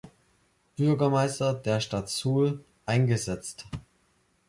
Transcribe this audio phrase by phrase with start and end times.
[0.77, 3.67] Bürgermeister der Stadt Suhl eingesetzt.